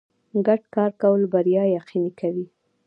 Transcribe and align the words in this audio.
ګډ 0.47 0.61
کار 0.75 0.91
کول 1.01 1.21
بریا 1.33 1.63
یقیني 1.77 2.11
کوي. 2.19 2.45